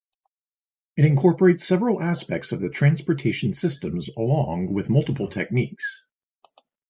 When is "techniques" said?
5.29-6.03